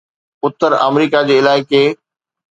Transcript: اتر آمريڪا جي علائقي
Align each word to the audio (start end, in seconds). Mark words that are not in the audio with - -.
اتر 0.45 0.71
آمريڪا 0.87 1.19
جي 1.27 1.35
علائقي 1.43 1.83